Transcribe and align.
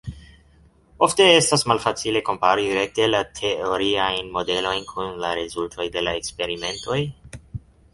Ofte 1.07 1.27
estas 1.33 1.65
malfacile 1.73 2.23
kompari 2.31 2.65
rekte 2.79 3.11
la 3.11 3.21
teoriajn 3.43 4.35
modelojn 4.41 4.91
kun 4.95 5.17
la 5.27 5.39
rezultoj 5.45 5.91
de 5.99 6.09
la 6.09 6.21
eksperimentoj. 6.23 7.03